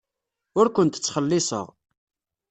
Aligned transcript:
Ur 0.59 0.67
kent-ttxelliṣeɣ. 0.75 1.67